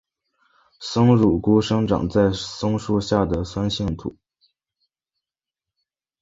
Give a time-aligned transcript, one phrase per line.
[0.79, 4.17] 松乳菇生长在松树下的酸性土。